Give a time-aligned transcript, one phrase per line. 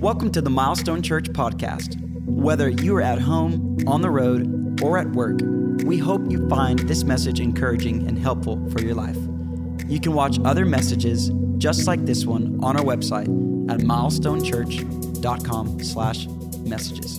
[0.00, 2.00] Welcome to the Milestone Church podcast.
[2.24, 5.40] Whether you are at home, on the road, or at work,
[5.84, 9.16] we hope you find this message encouraging and helpful for your life.
[9.88, 13.26] You can watch other messages just like this one on our website
[13.68, 16.26] at milestonechurch.com slash
[16.60, 17.18] messages.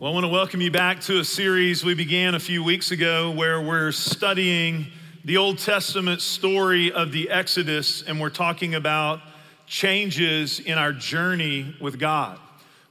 [0.00, 2.90] Well, I want to welcome you back to a series we began a few weeks
[2.90, 4.88] ago where we're studying
[5.26, 9.20] the Old Testament story of the Exodus, and we're talking about
[9.66, 12.38] changes in our journey with God.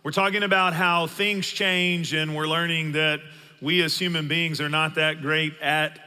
[0.04, 3.22] We're talking about how things change, and we're learning that
[3.62, 5.98] we as human beings are not that great at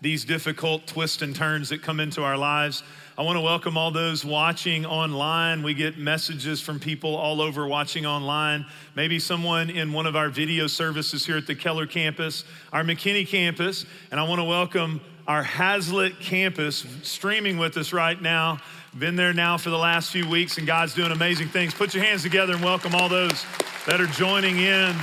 [0.00, 2.82] these difficult twists and turns that come into our lives.
[3.16, 5.62] I want to welcome all those watching online.
[5.62, 8.66] We get messages from people all over watching online.
[8.96, 12.42] Maybe someone in one of our video services here at the Keller campus,
[12.72, 13.86] our McKinney campus.
[14.10, 18.60] And I want to welcome our Haslet campus streaming with us right now.
[18.96, 21.74] Been there now for the last few weeks, and God's doing amazing things.
[21.74, 23.44] Put your hands together and welcome all those
[23.86, 24.94] that are joining in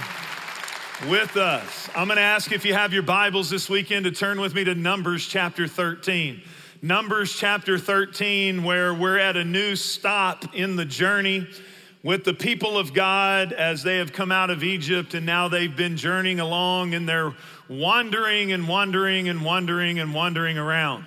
[1.09, 1.89] with us.
[1.93, 4.63] I'm going to ask if you have your Bibles this weekend to turn with me
[4.63, 6.41] to Numbers chapter 13.
[6.81, 11.47] Numbers chapter 13, where we're at a new stop in the journey
[12.01, 15.75] with the people of God as they have come out of Egypt and now they've
[15.75, 17.33] been journeying along in their
[17.69, 21.05] wandering and wandering and wandering and wandering around.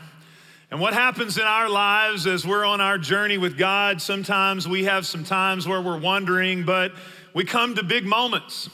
[0.70, 4.84] And what happens in our lives as we're on our journey with God, sometimes we
[4.84, 6.92] have some times where we're wandering, but
[7.34, 8.68] we come to big moments.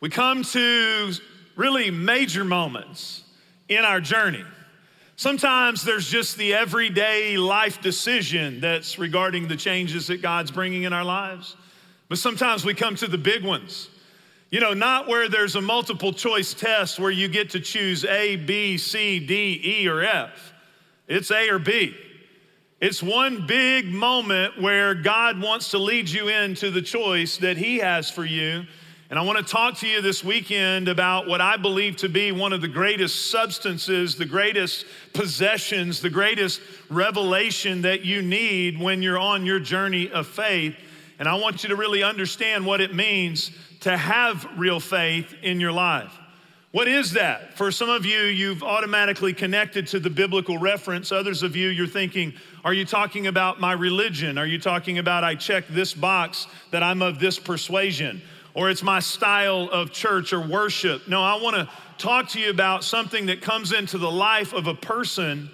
[0.00, 1.12] We come to
[1.56, 3.22] really major moments
[3.68, 4.44] in our journey.
[5.16, 10.92] Sometimes there's just the everyday life decision that's regarding the changes that God's bringing in
[10.92, 11.56] our lives.
[12.08, 13.88] But sometimes we come to the big ones.
[14.52, 18.36] You know, not where there's a multiple choice test where you get to choose A,
[18.36, 20.52] B, C, D, E, or F.
[21.08, 21.96] It's A or B.
[22.78, 27.78] It's one big moment where God wants to lead you into the choice that He
[27.78, 28.64] has for you.
[29.08, 32.30] And I want to talk to you this weekend about what I believe to be
[32.30, 36.60] one of the greatest substances, the greatest possessions, the greatest
[36.90, 40.74] revelation that you need when you're on your journey of faith.
[41.18, 43.50] And I want you to really understand what it means
[43.82, 46.12] to have real faith in your life.
[46.72, 47.54] What is that?
[47.58, 51.12] For some of you, you've automatically connected to the biblical reference.
[51.12, 52.32] Others of you, you're thinking,
[52.64, 54.38] are you talking about my religion?
[54.38, 58.22] Are you talking about I check this box that I'm of this persuasion?
[58.54, 61.06] Or it's my style of church or worship?
[61.08, 64.66] No, I want to talk to you about something that comes into the life of
[64.66, 65.50] a person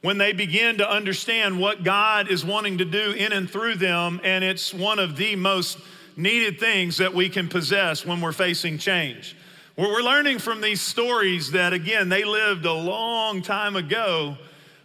[0.00, 4.20] when they begin to understand what God is wanting to do in and through them.
[4.24, 5.78] And it's one of the most
[6.16, 9.36] needed things that we can possess when we're facing change.
[9.76, 14.36] We're learning from these stories that, again, they lived a long time ago,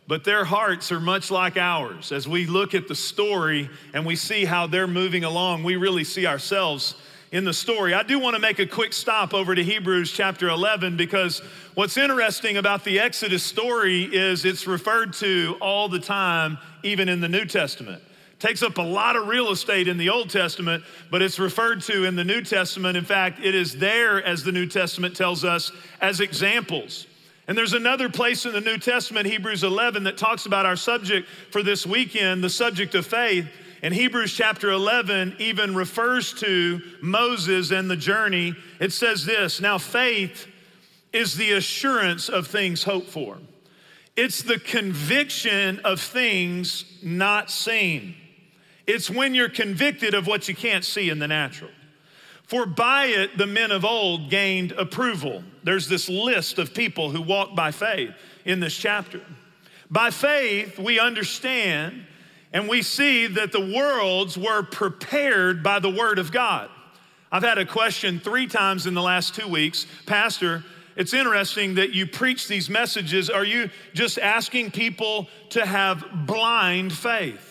[0.07, 2.13] but their hearts are much like ours.
[2.13, 6.05] As we look at the story and we see how they're moving along, we really
[6.05, 6.95] see ourselves
[7.33, 7.93] in the story.
[7.93, 11.39] I do want to make a quick stop over to Hebrews chapter 11 because
[11.75, 17.19] what's interesting about the Exodus story is it's referred to all the time, even in
[17.19, 18.01] the New Testament
[18.39, 22.03] takes up a lot of real estate in the Old Testament, but it's referred to
[22.03, 22.95] in the New Testament.
[22.95, 25.71] In fact, it is there, as the New Testament tells us,
[26.01, 27.07] as examples.
[27.47, 31.27] And there's another place in the New Testament, Hebrews 11, that talks about our subject
[31.49, 33.47] for this weekend, the subject of faith.
[33.81, 38.55] And Hebrews chapter 11 even refers to Moses and the journey.
[38.79, 40.47] It says this Now, faith
[41.13, 43.37] is the assurance of things hoped for,
[44.15, 48.15] it's the conviction of things not seen.
[48.87, 51.71] It's when you're convicted of what you can't see in the natural.
[52.43, 55.43] For by it the men of old gained approval.
[55.63, 58.11] There's this list of people who walk by faith
[58.45, 59.21] in this chapter.
[59.91, 62.05] By faith, we understand
[62.53, 66.69] and we see that the worlds were prepared by the word of God.
[67.29, 70.63] I've had a question three times in the last two weeks Pastor,
[70.95, 73.29] it's interesting that you preach these messages.
[73.29, 77.46] Are you just asking people to have blind faith?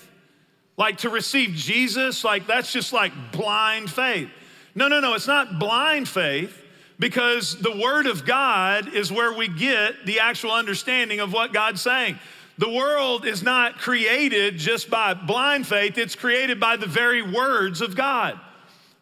[0.77, 4.29] Like to receive Jesus, like that's just like blind faith.
[4.75, 6.63] No, no, no, it's not blind faith
[6.99, 11.81] because the Word of God is where we get the actual understanding of what God's
[11.81, 12.19] saying.
[12.59, 17.81] The world is not created just by blind faith, it's created by the very words
[17.81, 18.39] of God,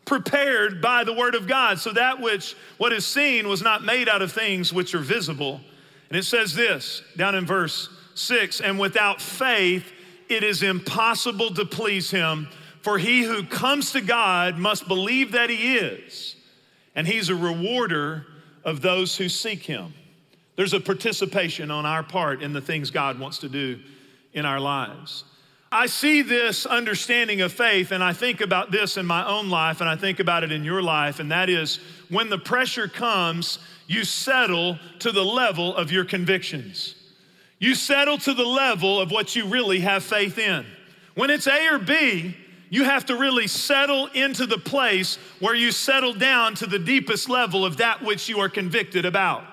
[0.04, 1.78] prepared by the Word of God.
[1.78, 5.60] So that which, what is seen, was not made out of things which are visible.
[6.08, 9.92] And it says this down in verse six, and without faith,
[10.28, 12.48] it is impossible to please him,
[12.80, 16.36] for he who comes to God must believe that he is,
[16.94, 18.26] and he's a rewarder
[18.64, 19.94] of those who seek him.
[20.56, 23.80] There's a participation on our part in the things God wants to do
[24.32, 25.24] in our lives.
[25.72, 29.80] I see this understanding of faith, and I think about this in my own life,
[29.80, 31.80] and I think about it in your life, and that is
[32.10, 36.94] when the pressure comes, you settle to the level of your convictions.
[37.64, 40.66] You settle to the level of what you really have faith in.
[41.14, 42.36] When it's A or B,
[42.68, 47.30] you have to really settle into the place where you settle down to the deepest
[47.30, 49.44] level of that which you are convicted about.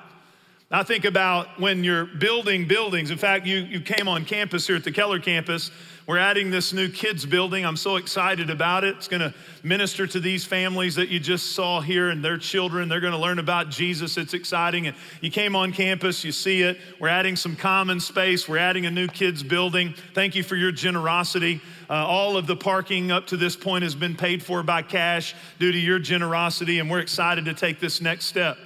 [0.74, 3.12] I think about when you're building buildings.
[3.12, 5.70] In fact, you, you came on campus here at the Keller campus.
[6.08, 7.66] We're adding this new kids building.
[7.66, 8.96] I'm so excited about it.
[8.96, 9.34] It's going to
[9.64, 12.88] minister to these families that you just saw here and their children.
[12.88, 14.18] They're going to learn about Jesus.
[14.18, 14.88] It's exciting.
[14.88, 16.80] And you came on campus, you see it.
[17.02, 18.48] We're adding some common space.
[18.48, 19.94] We're adding a new kids building.
[20.14, 21.60] Thank you for your generosity.
[21.90, 25.36] Uh, all of the parking up to this point has been paid for by cash
[25.60, 28.58] due to your generosity, and we're excited to take this next step.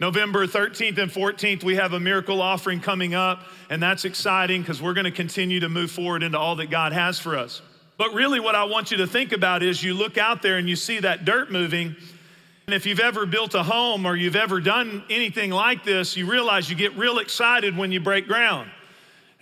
[0.00, 4.80] November 13th and 14th, we have a miracle offering coming up, and that's exciting because
[4.80, 7.60] we're going to continue to move forward into all that God has for us.
[7.98, 10.66] But really, what I want you to think about is you look out there and
[10.66, 11.94] you see that dirt moving.
[12.66, 16.24] And if you've ever built a home or you've ever done anything like this, you
[16.24, 18.70] realize you get real excited when you break ground.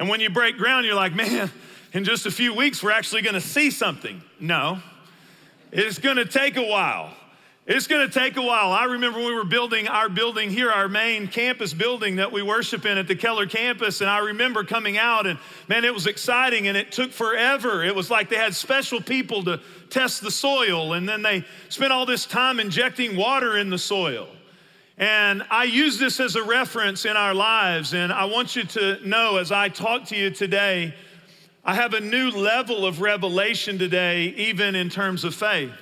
[0.01, 1.53] And when you break ground, you're like, man,
[1.93, 4.21] in just a few weeks, we're actually going to see something.
[4.41, 4.81] No,
[5.71, 7.15] it's going to take a while.
[7.71, 8.73] It's going to take a while.
[8.73, 12.87] I remember we were building our building here, our main campus building that we worship
[12.87, 15.39] in at the Keller campus, and I remember coming out and
[15.69, 17.85] man, it was exciting and it took forever.
[17.85, 19.61] It was like they had special people to
[19.91, 24.29] test the soil, and then they spent all this time injecting water in the soil.
[24.97, 29.07] And I use this as a reference in our lives, and I want you to
[29.07, 30.95] know as I talk to you today,
[31.67, 35.75] I have a new level of revelation today, even in terms of faith.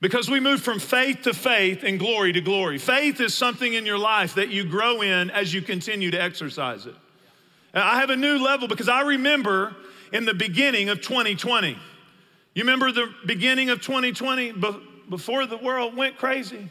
[0.00, 2.78] Because we move from faith to faith and glory to glory.
[2.78, 6.86] Faith is something in your life that you grow in as you continue to exercise
[6.86, 6.94] it.
[7.74, 9.74] I have a new level because I remember
[10.12, 11.76] in the beginning of 2020.
[12.54, 14.52] You remember the beginning of 2020
[15.08, 16.70] before the world went crazy?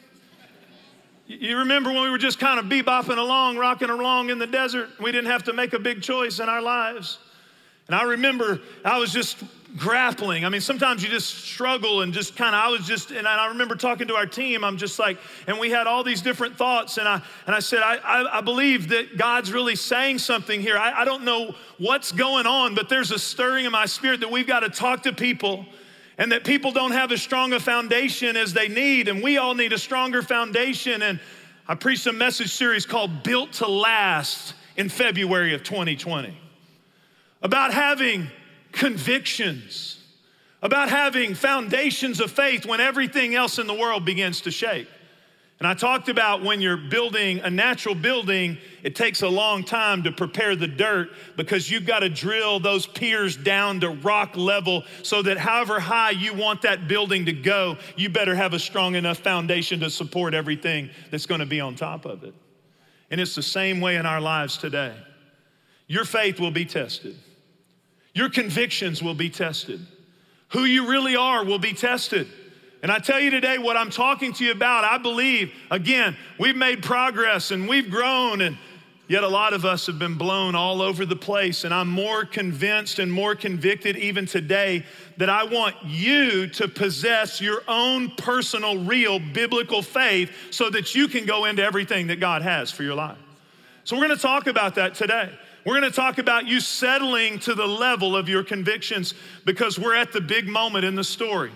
[1.28, 4.90] You remember when we were just kind of bebopping along, rocking along in the desert?
[5.02, 7.20] We didn't have to make a big choice in our lives.
[7.88, 9.38] And I remember I was just
[9.78, 10.46] grappling.
[10.46, 13.48] I mean, sometimes you just struggle and just kind of, I was just, and I
[13.48, 16.98] remember talking to our team, I'm just like, and we had all these different thoughts.
[16.98, 20.78] And I, and I said, I, I, I believe that God's really saying something here.
[20.78, 24.32] I, I don't know what's going on, but there's a stirring in my spirit that
[24.32, 25.66] we've got to talk to people
[26.18, 29.08] and that people don't have as strong a foundation as they need.
[29.08, 31.04] And we all need a stronger foundation.
[31.04, 31.20] And
[31.68, 36.38] I preached a message series called Built to Last in February of 2020
[37.42, 38.28] about having
[38.72, 40.04] convictions,
[40.62, 44.88] about having foundations of faith when everything else in the world begins to shake.
[45.60, 50.04] And I talked about when you're building a natural building, it takes a long time
[50.04, 54.84] to prepare the dirt because you've got to drill those piers down to rock level
[55.02, 58.94] so that however high you want that building to go, you better have a strong
[58.94, 62.36] enough foundation to support everything that's going to be on top of it.
[63.10, 64.96] And it's the same way in our lives today.
[65.88, 67.16] Your faith will be tested.
[68.18, 69.80] Your convictions will be tested.
[70.50, 72.28] Who you really are will be tested.
[72.82, 76.56] And I tell you today, what I'm talking to you about, I believe, again, we've
[76.56, 78.58] made progress and we've grown, and
[79.08, 81.64] yet a lot of us have been blown all over the place.
[81.64, 84.84] And I'm more convinced and more convicted even today
[85.18, 91.08] that I want you to possess your own personal, real biblical faith so that you
[91.08, 93.20] can go into everything that God has for your life.
[93.84, 95.32] So we're to talk about that today.
[95.68, 99.96] We're going to talk about you settling to the level of your convictions because we're
[99.96, 101.52] at the big moment in the story.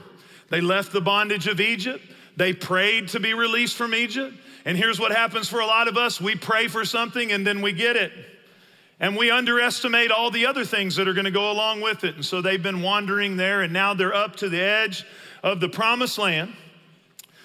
[0.50, 2.03] They left the bondage of Egypt,
[2.36, 4.36] they prayed to be released from Egypt.
[4.65, 7.62] And here's what happens for a lot of us we pray for something and then
[7.62, 8.12] we get it.
[9.00, 12.15] And we underestimate all the other things that are going to go along with it.
[12.15, 15.06] And so they've been wandering there, and now they're up to the edge
[15.41, 16.53] of the promised land.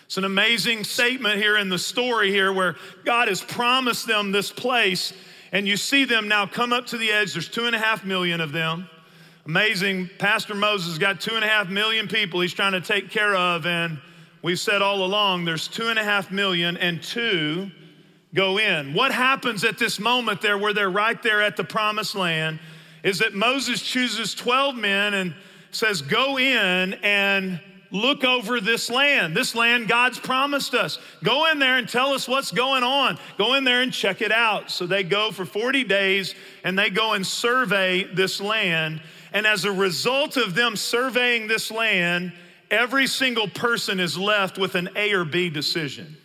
[0.07, 4.51] It's an amazing statement here in the story here where God has promised them this
[4.51, 5.13] place
[5.53, 7.33] and you see them now come up to the edge.
[7.33, 8.89] There's two and a half million of them.
[9.47, 10.11] Amazing.
[10.19, 13.65] Pastor Moses got two and a half million people he's trying to take care of.
[13.65, 13.99] And
[14.43, 17.71] we've said all along there's two and a half million, and two
[18.35, 18.93] go in.
[18.93, 22.59] What happens at this moment there, where they're right there at the promised land,
[23.03, 25.35] is that Moses chooses 12 men and
[25.71, 29.37] says, Go in and look over this land.
[29.37, 30.99] This land God's promised us.
[31.23, 33.19] Go in there and tell us what's going on.
[33.39, 34.71] Go in there and check it out.
[34.71, 39.01] So they go for 40 days and they go and survey this land.
[39.33, 42.33] And as a result of them surveying this land,
[42.71, 46.17] every single person is left with an A or B decision.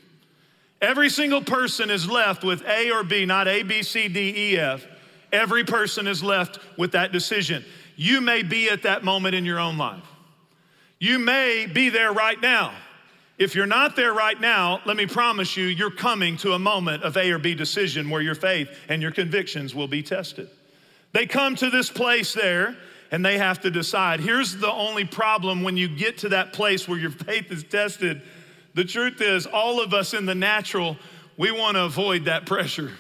[0.82, 4.58] Every single person is left with A or B, not A, B, C, D, E,
[4.58, 4.86] F.
[5.32, 7.64] Every person is left with that decision.
[7.96, 10.04] you may be at that moment in your own life.
[11.02, 12.76] You may be there right now.
[13.40, 17.02] If you're not there right now, let me promise you, you're coming to a moment
[17.02, 20.48] of A or B decision where your faith and your convictions will be tested.
[21.12, 22.78] They come to this place there
[23.10, 24.20] and they have to decide.
[24.20, 28.22] Here's the only problem when you get to that place where your faith is tested.
[28.76, 30.98] The truth is, all of us in the natural,
[31.36, 32.92] we want to avoid that pressure.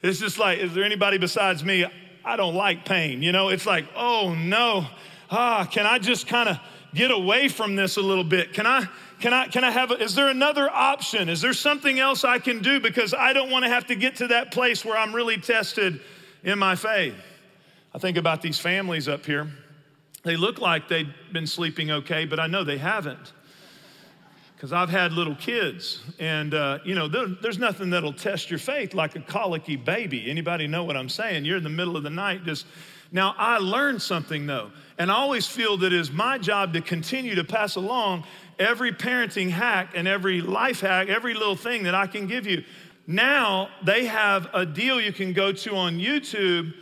[0.00, 1.84] It's just like, is there anybody besides me?
[2.24, 3.22] I don't like pain.
[3.22, 4.86] You know, it's like, oh no,
[5.30, 6.58] ah, can I just kind of
[6.94, 8.52] get away from this a little bit?
[8.52, 8.86] Can I,
[9.20, 11.28] can I, can I have, a, is there another option?
[11.28, 12.80] Is there something else I can do?
[12.80, 16.00] Because I don't want to have to get to that place where I'm really tested
[16.42, 17.14] in my faith.
[17.94, 19.48] I think about these families up here.
[20.22, 23.32] They look like they've been sleeping okay, but I know they haven't
[24.60, 28.58] because I've had little kids, and uh, you know, there, there's nothing that'll test your
[28.58, 30.30] faith like a colicky baby.
[30.30, 31.46] Anybody know what I'm saying?
[31.46, 32.66] You're in the middle of the night, just
[33.12, 33.34] now.
[33.36, 37.34] I learned something though, and I always feel that it is my job to continue
[37.34, 38.24] to pass along
[38.58, 42.64] every parenting hack and every life hack, every little thing that I can give you.
[43.06, 46.72] Now they have a deal you can go to on YouTube,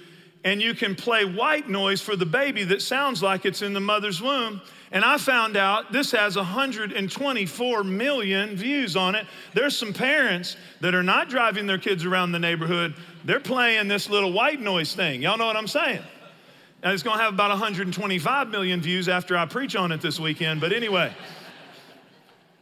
[0.45, 3.81] and you can play white noise for the baby that sounds like it's in the
[3.81, 9.27] mother's womb and I found out this has 124 million views on it.
[9.55, 12.95] There's some parents that are not driving their kids around the neighborhood,
[13.25, 15.23] they're playing this little white noise thing.
[15.23, 16.03] Y'all know what I'm saying?
[16.83, 20.61] And it's gonna have about 125 million views after I preach on it this weekend,
[20.61, 21.13] but anyway.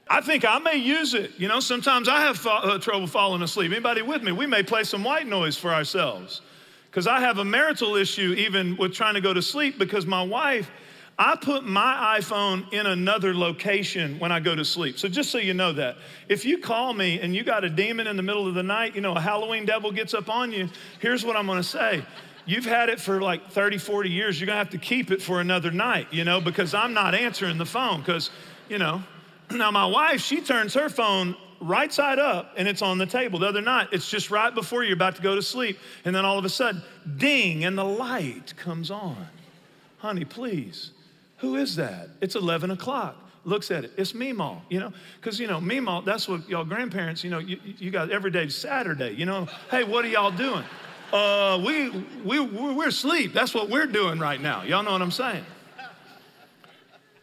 [0.08, 1.32] I think I may use it.
[1.36, 3.72] You know, sometimes I have uh, trouble falling asleep.
[3.72, 4.30] Anybody with me?
[4.30, 6.42] We may play some white noise for ourselves.
[6.88, 10.22] Because I have a marital issue even with trying to go to sleep because my
[10.22, 10.70] wife
[11.18, 14.98] I put my iPhone in another location when I go to sleep.
[14.98, 15.96] So just so you know that.
[16.28, 18.94] If you call me and you got a demon in the middle of the night,
[18.94, 20.68] you know, a Halloween devil gets up on you,
[21.00, 22.04] here's what I'm gonna say.
[22.46, 24.40] You've had it for like 30, 40 years.
[24.40, 27.58] You're gonna have to keep it for another night, you know, because I'm not answering
[27.58, 28.00] the phone.
[28.00, 28.30] Because,
[28.68, 29.02] you know,
[29.50, 33.38] now my wife, she turns her phone right side up and it's on the table.
[33.40, 35.78] The other night, it's just right before you're about to go to sleep.
[36.04, 36.82] And then all of a sudden,
[37.16, 39.26] ding, and the light comes on.
[39.98, 40.92] Honey, please
[41.38, 42.08] who is that?
[42.20, 43.16] It's 11 o'clock.
[43.44, 43.92] Looks at it.
[43.96, 44.92] It's Meemaw, you know?
[45.20, 48.48] Because, you know, Meemaw, that's what y'all grandparents, you know, you, you got every day
[48.48, 49.46] Saturday, you know?
[49.70, 50.64] Hey, what are y'all doing?
[51.12, 51.90] Uh, we,
[52.24, 53.32] we, we're asleep.
[53.32, 54.62] That's what we're doing right now.
[54.62, 55.44] Y'all know what I'm saying?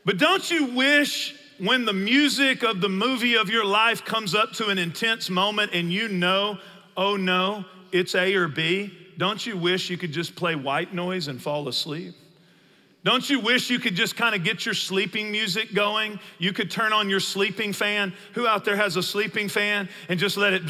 [0.05, 4.53] But don't you wish when the music of the movie of your life comes up
[4.53, 6.57] to an intense moment and you know,
[6.97, 11.27] oh no, it's A or B, don't you wish you could just play white noise
[11.27, 12.15] and fall asleep?
[13.03, 16.19] Don't you wish you could just kind of get your sleeping music going?
[16.39, 18.13] You could turn on your sleeping fan.
[18.33, 20.63] Who out there has a sleeping fan and just let it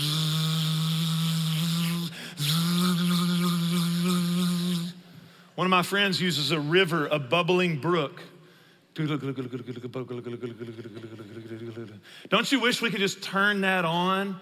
[5.56, 8.22] One of my friends uses a river, a bubbling brook.
[12.30, 14.40] Don't you wish we could just turn that on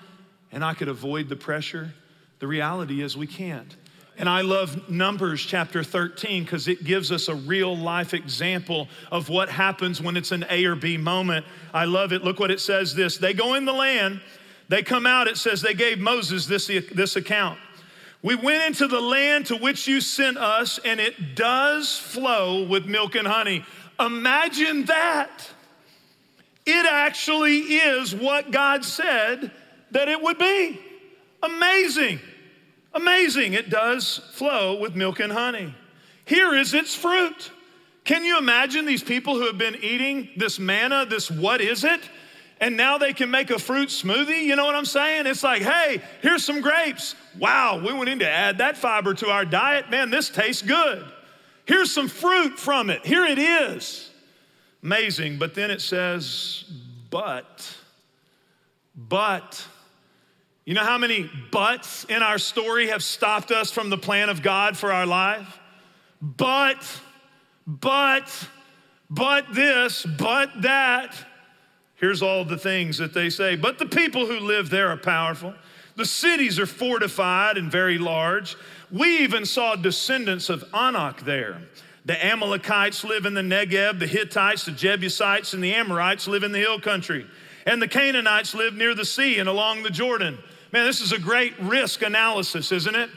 [0.52, 1.94] and I could avoid the pressure?
[2.40, 3.76] The reality is we can't.
[4.18, 9.30] And I love Numbers chapter 13 because it gives us a real life example of
[9.30, 11.46] what happens when it's an A or B moment.
[11.74, 12.24] I love it.
[12.24, 13.18] Look what it says this.
[13.18, 14.22] They go in the land,
[14.68, 17.58] they come out, it says they gave Moses this, this account.
[18.24, 22.86] We went into the land to which you sent us, and it does flow with
[22.86, 23.66] milk and honey.
[24.00, 25.50] Imagine that.
[26.66, 29.52] It actually is what God said
[29.90, 30.80] that it would be.
[31.42, 32.20] Amazing.
[32.94, 35.74] Amazing, it does flow with milk and honey.
[36.26, 37.52] Here is its fruit.
[38.04, 42.02] Can you imagine these people who have been eating this manna, this what is it?
[42.62, 44.44] And now they can make a fruit smoothie.
[44.44, 45.26] You know what I'm saying?
[45.26, 47.16] It's like, hey, here's some grapes.
[47.40, 49.90] Wow, we went in to add that fiber to our diet.
[49.90, 51.04] Man, this tastes good.
[51.66, 53.04] Here's some fruit from it.
[53.04, 54.12] Here it is.
[54.84, 55.40] Amazing.
[55.40, 56.66] But then it says,
[57.10, 57.76] but,
[58.96, 59.66] but,
[60.64, 64.44] you know how many buts in our story have stopped us from the plan of
[64.44, 65.60] God for our life?
[66.22, 66.88] But,
[67.66, 68.48] but,
[69.10, 71.16] but this, but that.
[72.02, 73.56] Here's all the things that they say.
[73.56, 75.54] But the people who live there are powerful.
[75.96, 78.58] The cities are fortified and very large.
[78.92, 81.62] We even saw descendants of Anak there.
[82.06, 86.52] The Amalekites live in the Negeb, the Hittites, the Jebusites, and the Amorites live in
[86.52, 87.28] the hill country.
[87.68, 90.40] And the Canaanites live near the sea and along the Jordan.
[90.74, 93.12] Man, this is a great risk analysis, isn't it?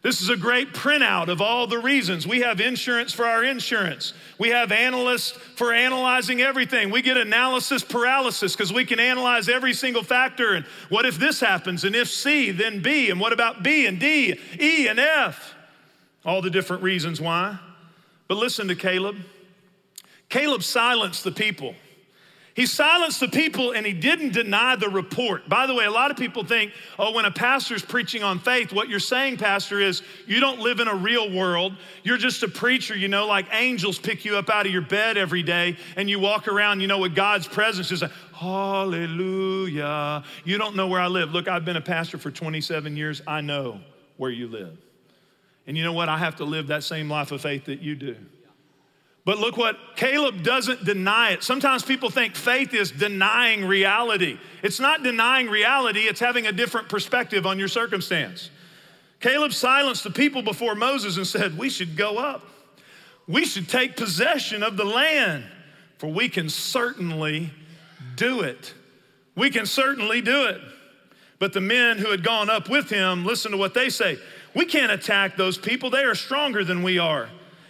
[0.00, 2.24] This is a great printout of all the reasons.
[2.24, 4.12] We have insurance for our insurance.
[4.38, 6.90] We have analysts for analyzing everything.
[6.90, 10.54] We get analysis paralysis because we can analyze every single factor.
[10.54, 11.82] And what if this happens?
[11.82, 13.10] And if C, then B.
[13.10, 15.54] And what about B and D, E and F?
[16.24, 17.58] All the different reasons why.
[18.28, 19.16] But listen to Caleb.
[20.28, 21.74] Caleb silenced the people.
[22.58, 25.48] He silenced the people and he didn't deny the report.
[25.48, 28.72] By the way, a lot of people think, oh, when a pastor's preaching on faith,
[28.72, 31.76] what you're saying, Pastor, is you don't live in a real world.
[32.02, 35.16] You're just a preacher, you know, like angels pick you up out of your bed
[35.16, 40.24] every day and you walk around, you know, with God's presence is like, hallelujah.
[40.42, 41.30] You don't know where I live.
[41.30, 43.22] Look, I've been a pastor for 27 years.
[43.24, 43.78] I know
[44.16, 44.76] where you live.
[45.68, 46.08] And you know what?
[46.08, 48.16] I have to live that same life of faith that you do.
[49.28, 51.42] But look what Caleb doesn't deny it.
[51.42, 54.38] Sometimes people think faith is denying reality.
[54.62, 58.48] It's not denying reality, it's having a different perspective on your circumstance.
[59.20, 62.42] Caleb silenced the people before Moses and said, We should go up.
[63.26, 65.44] We should take possession of the land,
[65.98, 67.50] for we can certainly
[68.16, 68.72] do it.
[69.34, 70.58] We can certainly do it.
[71.38, 74.16] But the men who had gone up with him, listen to what they say.
[74.54, 75.90] We can't attack those people.
[75.90, 77.28] They are stronger than we are.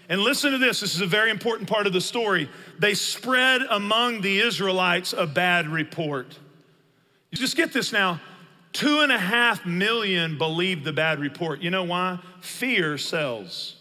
[0.08, 2.48] And listen to this this is a very important part of the story.
[2.78, 6.38] They spread among the Israelites a bad report.
[7.30, 8.20] You just get this now.
[8.72, 11.60] Two and a half million believed the bad report.
[11.60, 12.20] You know why?
[12.40, 13.76] Fear sells.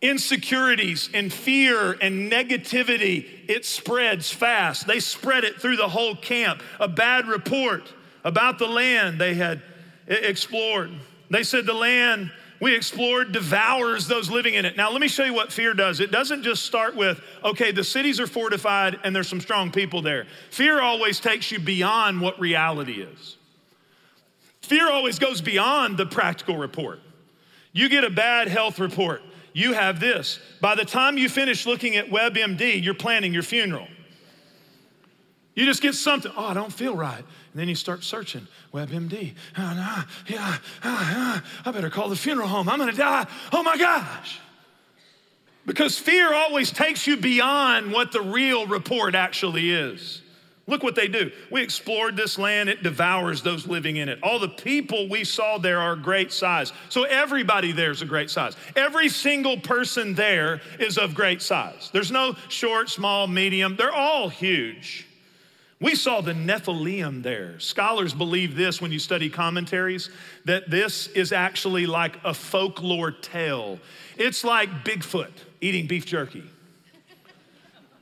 [0.00, 4.86] Insecurities and fear and negativity, it spreads fast.
[4.86, 6.62] They spread it through the whole camp.
[6.78, 9.62] A bad report about the land they had
[10.06, 10.90] explored.
[11.30, 12.30] They said the land
[12.64, 14.74] we explored devours those living in it.
[14.74, 16.00] Now, let me show you what fear does.
[16.00, 20.00] It doesn't just start with, okay, the cities are fortified and there's some strong people
[20.00, 20.26] there.
[20.48, 23.36] Fear always takes you beyond what reality is.
[24.62, 27.00] Fear always goes beyond the practical report.
[27.74, 29.20] You get a bad health report,
[29.52, 30.40] you have this.
[30.62, 33.88] By the time you finish looking at WebMD, you're planning your funeral.
[35.54, 37.24] You just get something, oh, I don't feel right.
[37.54, 39.32] And then you start searching, WebMD.
[39.56, 41.44] Oh, yeah, ah, ah.
[41.64, 42.68] I better call the funeral home.
[42.68, 43.28] I'm gonna die.
[43.52, 44.40] Oh my gosh.
[45.64, 50.20] Because fear always takes you beyond what the real report actually is.
[50.66, 51.30] Look what they do.
[51.48, 54.18] We explored this land, it devours those living in it.
[54.20, 56.72] All the people we saw there are great size.
[56.88, 58.56] So everybody there is a great size.
[58.74, 61.88] Every single person there is of great size.
[61.92, 65.06] There's no short, small, medium, they're all huge.
[65.80, 67.58] We saw the Nephilim there.
[67.58, 70.08] Scholars believe this when you study commentaries,
[70.44, 73.78] that this is actually like a folklore tale.
[74.16, 76.44] It's like Bigfoot eating beef jerky.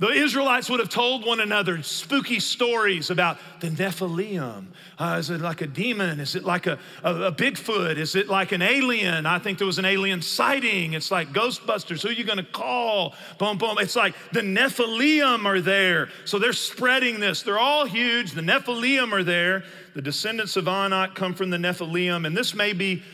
[0.03, 4.65] The Israelites would have told one another spooky stories about the Nephilim.
[4.99, 6.19] Uh, is it like a demon?
[6.19, 7.99] Is it like a, a, a, Bigfoot?
[7.99, 9.27] Is it like an alien?
[9.27, 10.95] I think there was an alien sighting.
[10.95, 12.03] It's like Ghostbusters.
[12.03, 13.15] Who are you going to call?
[13.39, 13.77] Boom, boom.
[13.79, 16.09] It's like the Nephilim are there.
[16.25, 17.43] So they're spreading this.
[17.43, 18.33] They're all huge.
[18.33, 19.63] The Nephilim are there.
[19.95, 22.27] The descendants of Anak come from the Nephilim.
[22.27, 23.05] And this may be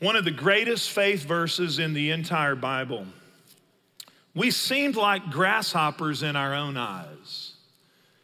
[0.00, 3.06] one of the greatest faith verses in the entire Bible.
[4.36, 7.54] We seemed like grasshoppers in our own eyes.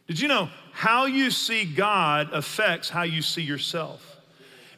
[0.07, 4.19] Did you know how you see God affects how you see yourself?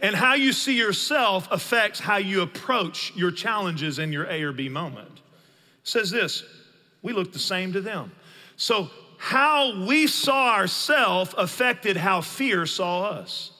[0.00, 4.52] And how you see yourself affects how you approach your challenges in your A or
[4.52, 5.08] B moment.
[5.08, 5.20] It
[5.82, 6.44] says this
[7.02, 8.12] we look the same to them.
[8.56, 13.50] So, how we saw ourselves affected how fear saw us.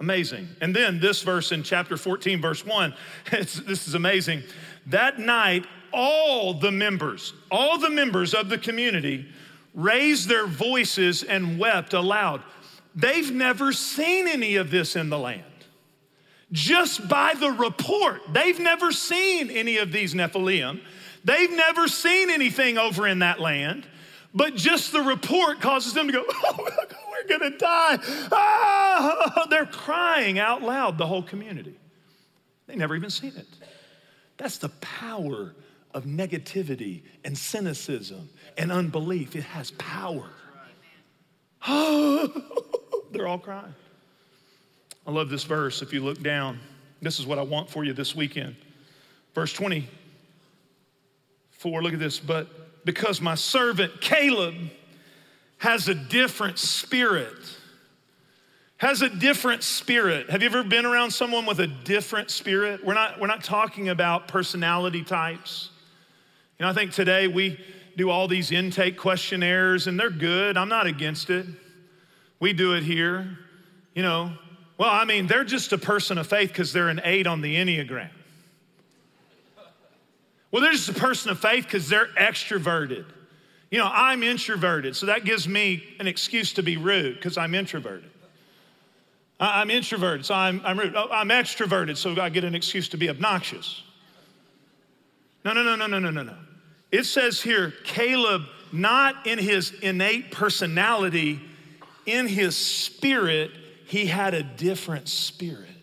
[0.00, 0.48] Amazing.
[0.60, 2.94] And then this verse in chapter 14, verse 1,
[3.30, 4.42] this is amazing.
[4.86, 9.26] That night, all the members, all the members of the community
[9.74, 12.42] raised their voices and wept aloud.
[12.94, 15.44] They've never seen any of this in the land.
[16.50, 20.80] Just by the report, they've never seen any of these Nephilim.
[21.24, 23.86] They've never seen anything over in that land,
[24.34, 26.68] but just the report causes them to go, oh,
[27.10, 27.98] we're gonna die.
[28.32, 29.46] Ah!
[29.50, 31.76] They're crying out loud, the whole community.
[32.66, 33.46] They never even seen it.
[34.38, 35.54] That's the power
[35.94, 39.34] of negativity and cynicism and unbelief.
[39.36, 40.30] It has power.
[43.10, 43.74] they're all crying.
[45.06, 45.82] I love this verse.
[45.82, 46.60] If you look down,
[47.00, 48.56] this is what I want for you this weekend.
[49.34, 52.20] Verse 24, look at this.
[52.20, 54.54] But because my servant Caleb
[55.58, 57.34] has a different spirit,
[58.76, 60.30] has a different spirit.
[60.30, 62.84] Have you ever been around someone with a different spirit?
[62.84, 65.70] We're not, we're not talking about personality types.
[66.58, 67.58] You know, I think today we
[67.96, 70.56] do all these intake questionnaires and they're good.
[70.56, 71.46] I'm not against it.
[72.40, 73.38] We do it here.
[73.94, 74.32] You know,
[74.76, 77.56] well, I mean, they're just a person of faith because they're an eight on the
[77.56, 78.10] Enneagram.
[80.50, 83.04] Well, they're just a person of faith because they're extroverted.
[83.70, 87.54] You know, I'm introverted, so that gives me an excuse to be rude because I'm
[87.54, 88.10] introverted.
[89.40, 90.96] I'm introverted, so I'm, I'm rude.
[90.96, 93.82] Oh, I'm extroverted, so I get an excuse to be obnoxious.
[95.44, 96.34] No, no, no, no, no, no, no, no.
[96.90, 101.40] It says here, Caleb, not in his innate personality,
[102.06, 103.50] in his spirit,
[103.86, 105.77] he had a different spirit.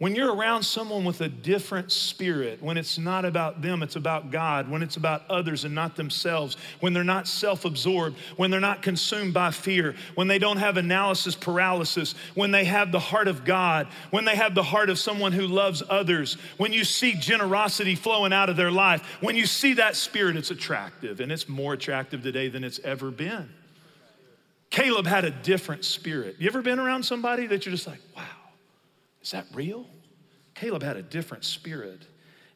[0.00, 4.30] When you're around someone with a different spirit, when it's not about them, it's about
[4.30, 8.60] God, when it's about others and not themselves, when they're not self absorbed, when they're
[8.60, 13.28] not consumed by fear, when they don't have analysis paralysis, when they have the heart
[13.28, 17.12] of God, when they have the heart of someone who loves others, when you see
[17.12, 21.46] generosity flowing out of their life, when you see that spirit, it's attractive, and it's
[21.46, 23.50] more attractive today than it's ever been.
[24.70, 26.36] Caleb had a different spirit.
[26.38, 28.24] You ever been around somebody that you're just like, wow?
[29.22, 29.86] Is that real?
[30.54, 32.02] Caleb had a different spirit.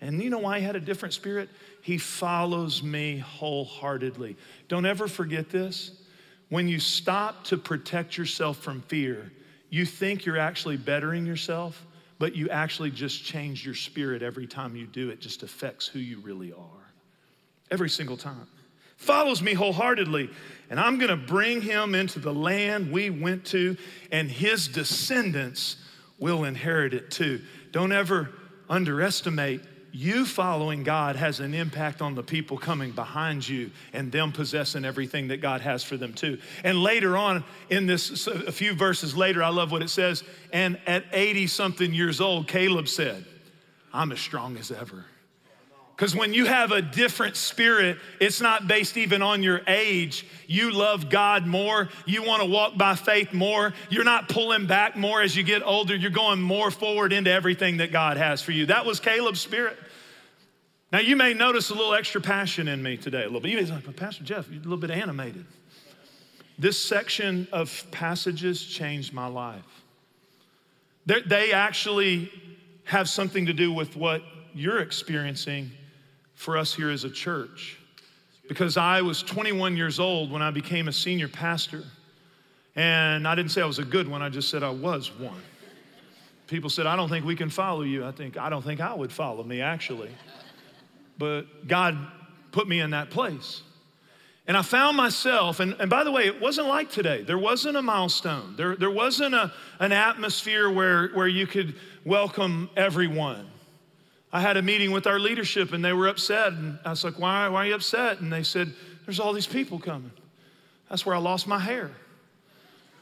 [0.00, 1.48] And you know why he had a different spirit?
[1.80, 4.36] He follows me wholeheartedly.
[4.68, 6.02] Don't ever forget this.
[6.50, 9.32] When you stop to protect yourself from fear,
[9.70, 11.84] you think you're actually bettering yourself,
[12.18, 15.98] but you actually just change your spirit every time you do it, just affects who
[15.98, 16.92] you really are.
[17.70, 18.46] Every single time.
[18.96, 20.30] Follows me wholeheartedly,
[20.70, 23.76] and I'm gonna bring him into the land we went to,
[24.12, 25.76] and his descendants
[26.24, 27.38] will inherit it too.
[27.70, 28.30] Don't ever
[28.70, 29.60] underestimate
[29.92, 34.86] you following God has an impact on the people coming behind you and them possessing
[34.86, 36.38] everything that God has for them too.
[36.64, 40.24] And later on in this, a few verses later, I love what it says.
[40.50, 43.26] And at 80 something years old, Caleb said,
[43.92, 45.04] I'm as strong as ever.
[45.96, 50.26] Because when you have a different spirit, it's not based even on your age.
[50.48, 51.88] You love God more.
[52.04, 53.72] You want to walk by faith more.
[53.90, 55.94] You're not pulling back more as you get older.
[55.94, 58.66] You're going more forward into everything that God has for you.
[58.66, 59.78] That was Caleb's spirit.
[60.90, 63.52] Now, you may notice a little extra passion in me today, a little bit.
[63.52, 65.44] You may like, Pastor Jeff, you're a little bit animated.
[66.58, 69.62] This section of passages changed my life.
[71.06, 72.32] They're, they actually
[72.84, 74.22] have something to do with what
[74.54, 75.70] you're experiencing
[76.44, 77.78] for us here as a church
[78.48, 81.82] because I was 21 years old when I became a senior pastor.
[82.76, 85.40] And I didn't say I was a good one, I just said I was one.
[86.46, 88.04] People said, I don't think we can follow you.
[88.04, 90.10] I think, I don't think I would follow me, actually.
[91.16, 91.96] But God
[92.52, 93.62] put me in that place.
[94.46, 97.22] And I found myself, and, and by the way, it wasn't like today.
[97.22, 102.68] There wasn't a milestone, there, there wasn't a, an atmosphere where, where you could welcome
[102.76, 103.46] everyone.
[104.34, 106.54] I had a meeting with our leadership and they were upset.
[106.54, 108.18] And I was like, why, why are you upset?
[108.18, 108.74] And they said,
[109.06, 110.10] There's all these people coming.
[110.90, 111.92] That's where I lost my hair.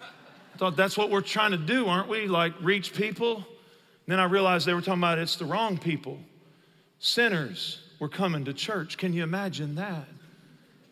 [0.03, 2.27] I thought that's what we're trying to do, aren't we?
[2.27, 3.37] Like reach people.
[3.37, 3.45] And
[4.09, 6.19] then I realized they were talking about it's the wrong people.
[6.99, 8.99] Sinners were coming to church.
[8.99, 10.07] Can you imagine that?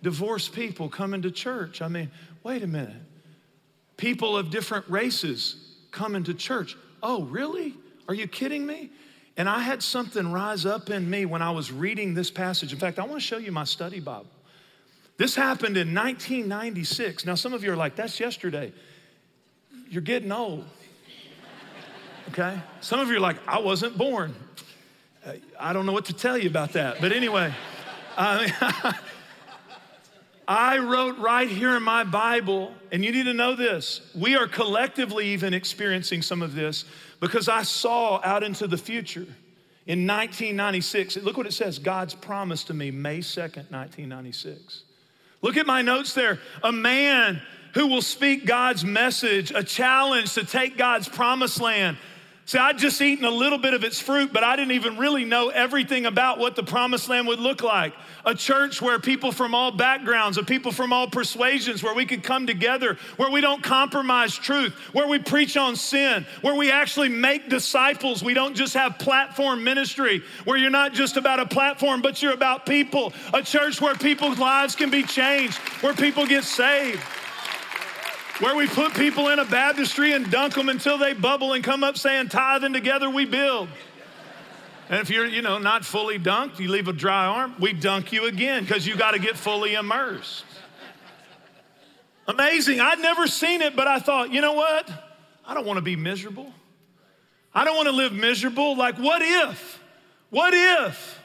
[0.02, 1.82] Divorced people coming to church.
[1.82, 2.10] I mean,
[2.42, 3.02] wait a minute.
[3.98, 6.78] People of different races coming to church.
[7.02, 7.74] Oh, really?
[8.08, 8.90] Are you kidding me?
[9.40, 12.74] And I had something rise up in me when I was reading this passage.
[12.74, 14.26] In fact, I want to show you my study Bible.
[15.16, 17.24] This happened in 1996.
[17.24, 18.70] Now, some of you are like, that's yesterday.
[19.88, 20.66] You're getting old.
[22.28, 22.60] Okay?
[22.82, 24.34] Some of you are like, I wasn't born.
[25.24, 27.00] Uh, I don't know what to tell you about that.
[27.00, 27.54] But anyway,
[28.18, 28.94] I,
[30.48, 34.02] I wrote right here in my Bible, and you need to know this.
[34.14, 36.84] We are collectively even experiencing some of this
[37.20, 39.26] because I saw out into the future.
[39.86, 44.84] In 1996, look what it says God's promise to me, May 2nd, 1996.
[45.42, 46.38] Look at my notes there.
[46.62, 47.40] A man
[47.74, 51.96] who will speak God's message, a challenge to take God's promised land,
[52.50, 55.24] See, I'd just eaten a little bit of its fruit, but I didn't even really
[55.24, 57.94] know everything about what the promised land would look like.
[58.26, 62.24] A church where people from all backgrounds, of people from all persuasions, where we could
[62.24, 67.08] come together, where we don't compromise truth, where we preach on sin, where we actually
[67.08, 68.20] make disciples.
[68.20, 72.34] We don't just have platform ministry, where you're not just about a platform, but you're
[72.34, 73.12] about people.
[73.32, 77.00] A church where people's lives can be changed, where people get saved
[78.40, 81.84] where we put people in a baptistry and dunk them until they bubble and come
[81.84, 83.68] up saying, tithing together we build.
[84.88, 88.12] And if you're, you know, not fully dunked, you leave a dry arm, we dunk
[88.12, 90.44] you again because you got to get fully immersed.
[92.26, 92.80] Amazing.
[92.80, 94.90] I'd never seen it, but I thought, you know what?
[95.46, 96.52] I don't want to be miserable.
[97.54, 98.76] I don't want to live miserable.
[98.76, 99.80] Like, what if?
[100.30, 101.20] What if?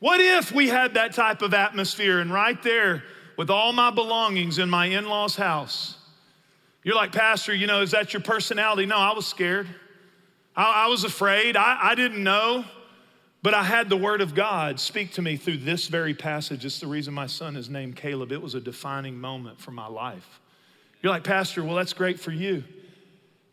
[0.00, 3.02] What if we had that type of atmosphere and right there
[3.36, 5.97] with all my belongings in my in law's house?
[6.88, 8.86] You're like, Pastor, you know, is that your personality?
[8.86, 9.68] No, I was scared.
[10.56, 11.54] I, I was afraid.
[11.54, 12.64] I, I didn't know.
[13.42, 16.64] But I had the word of God speak to me through this very passage.
[16.64, 18.32] It's the reason my son is named Caleb.
[18.32, 20.40] It was a defining moment for my life.
[21.02, 22.64] You're like, Pastor, well, that's great for you.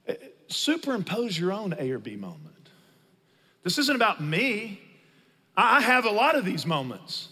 [0.08, 0.16] Eh,
[0.48, 2.70] superimpose your own A or B moment.
[3.64, 4.80] This isn't about me.
[5.58, 7.28] I have a lot of these moments.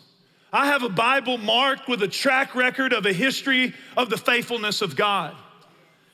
[0.51, 4.81] I have a Bible marked with a track record of a history of the faithfulness
[4.81, 5.37] of God.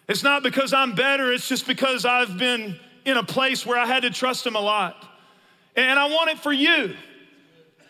[0.09, 3.85] It's not because I'm better, it's just because I've been in a place where I
[3.85, 5.07] had to trust Him a lot.
[5.75, 6.95] And I want it for you.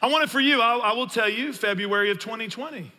[0.01, 0.61] I want it for you.
[0.61, 2.91] I, I will tell you, February of 2020.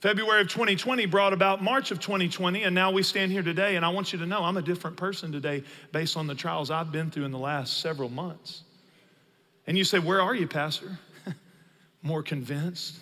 [0.00, 3.74] February of 2020 brought about March of 2020, and now we stand here today.
[3.74, 6.70] And I want you to know I'm a different person today based on the trials
[6.70, 8.62] I've been through in the last several months.
[9.66, 10.96] And you say, Where are you, Pastor?
[12.02, 12.96] More convinced,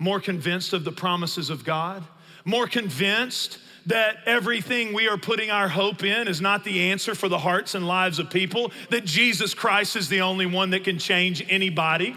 [0.00, 2.02] more convinced of the promises of God,
[2.44, 7.28] more convinced that everything we are putting our hope in is not the answer for
[7.28, 10.98] the hearts and lives of people, that Jesus Christ is the only one that can
[10.98, 12.16] change anybody.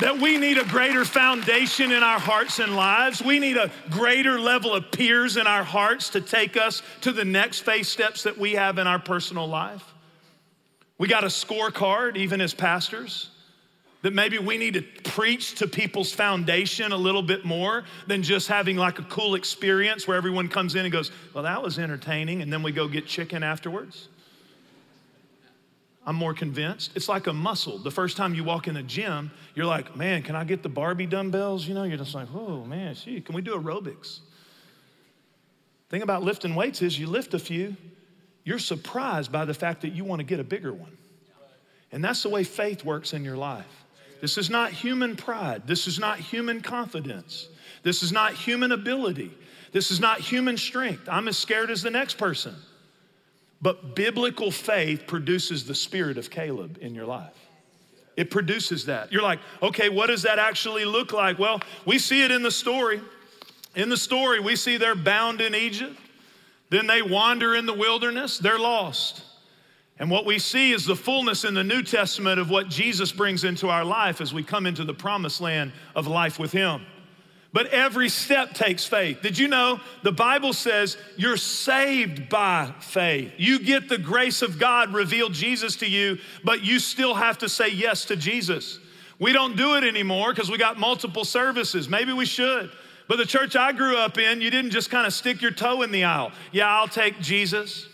[0.00, 3.22] That we need a greater foundation in our hearts and lives.
[3.22, 7.24] We need a greater level of piers in our hearts to take us to the
[7.24, 9.84] next phase steps that we have in our personal life.
[10.98, 13.30] We got a scorecard, even as pastors
[14.04, 18.48] that maybe we need to preach to people's foundation a little bit more than just
[18.48, 22.42] having like a cool experience where everyone comes in and goes, Well, that was entertaining,
[22.42, 24.08] and then we go get chicken afterwards.
[26.04, 26.90] I'm more convinced.
[26.94, 27.78] It's like a muscle.
[27.78, 30.68] The first time you walk in a gym, you're like, Man, can I get the
[30.68, 31.66] Barbie dumbbells?
[31.66, 34.20] You know, you're just like, Oh, man, gee, can we do aerobics?
[35.88, 37.74] Thing about lifting weights is you lift a few,
[38.44, 40.98] you're surprised by the fact that you want to get a bigger one.
[41.90, 43.83] And that's the way faith works in your life.
[44.24, 45.66] This is not human pride.
[45.66, 47.50] This is not human confidence.
[47.82, 49.30] This is not human ability.
[49.70, 51.06] This is not human strength.
[51.10, 52.54] I'm as scared as the next person.
[53.60, 57.36] But biblical faith produces the spirit of Caleb in your life.
[58.16, 59.12] It produces that.
[59.12, 61.38] You're like, okay, what does that actually look like?
[61.38, 63.02] Well, we see it in the story.
[63.76, 66.00] In the story, we see they're bound in Egypt.
[66.70, 69.22] Then they wander in the wilderness, they're lost.
[69.98, 73.44] And what we see is the fullness in the New Testament of what Jesus brings
[73.44, 76.84] into our life as we come into the promised land of life with Him.
[77.52, 79.22] But every step takes faith.
[79.22, 83.32] Did you know the Bible says you're saved by faith?
[83.36, 87.48] You get the grace of God revealed Jesus to you, but you still have to
[87.48, 88.80] say yes to Jesus.
[89.20, 91.88] We don't do it anymore because we got multiple services.
[91.88, 92.72] Maybe we should.
[93.06, 95.82] But the church I grew up in, you didn't just kind of stick your toe
[95.82, 96.32] in the aisle.
[96.50, 97.86] Yeah, I'll take Jesus.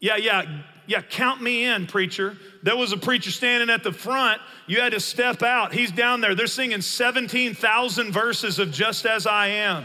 [0.00, 0.42] Yeah, yeah,
[0.86, 2.36] yeah, count me in, preacher.
[2.62, 4.40] There was a preacher standing at the front.
[4.66, 5.72] You had to step out.
[5.72, 6.34] He's down there.
[6.34, 9.84] They're singing 17,000 verses of Just As I Am.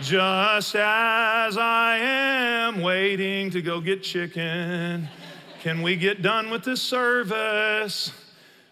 [0.00, 5.08] Just as I am waiting to go get chicken.
[5.60, 8.10] Can we get done with this service?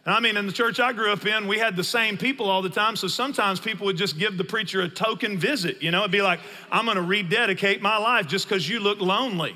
[0.07, 2.63] I mean, in the church I grew up in, we had the same people all
[2.63, 2.97] the time.
[2.97, 5.83] So sometimes people would just give the preacher a token visit.
[5.83, 6.41] You know, it'd be like,
[6.73, 9.55] I'm going to rededicate my life just because you look lonely.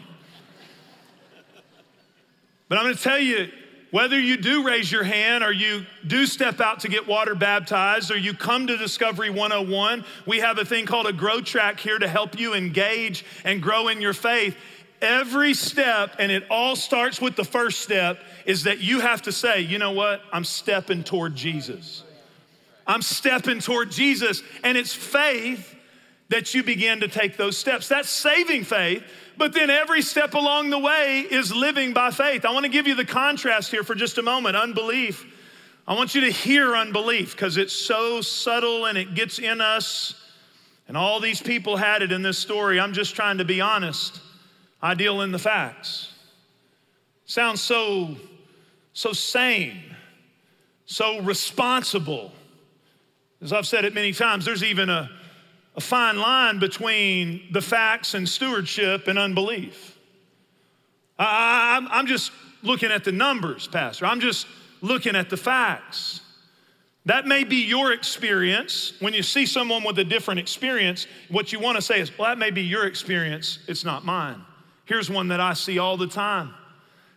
[2.69, 3.49] But I'm going to tell you
[3.91, 8.11] whether you do raise your hand or you do step out to get water baptized
[8.11, 11.99] or you come to Discovery 101, we have a thing called a grow track here
[11.99, 14.57] to help you engage and grow in your faith.
[15.01, 19.33] Every step, and it all starts with the first step, is that you have to
[19.33, 20.23] say, you know what?
[20.33, 22.03] I'm stepping toward Jesus.
[22.87, 24.43] I'm stepping toward Jesus.
[24.63, 25.74] And it's faith
[26.29, 27.89] that you begin to take those steps.
[27.89, 29.03] That's saving faith
[29.37, 32.45] but then every step along the way is living by faith.
[32.45, 35.27] I want to give you the contrast here for just a moment unbelief.
[35.87, 40.15] I want you to hear unbelief because it's so subtle and it gets in us.
[40.87, 42.79] And all these people had it in this story.
[42.79, 44.21] I'm just trying to be honest.
[44.81, 46.13] I deal in the facts.
[47.27, 48.17] Sounds so,
[48.93, 49.83] so sane,
[50.85, 52.33] so responsible.
[53.43, 55.11] As I've said it many times, there's even a
[55.77, 59.99] a fine line between the facts and stewardship and unbelief.
[61.19, 62.33] I, am just
[62.63, 64.07] looking at the numbers, Pastor.
[64.07, 64.47] I'm just
[64.81, 66.21] looking at the facts.
[67.07, 68.95] That may be your experience.
[69.01, 72.29] When you see someone with a different experience, what you want to say is, well,
[72.29, 74.41] that may be your experience, it's not mine.
[74.87, 76.55] Here's one that I see all the time.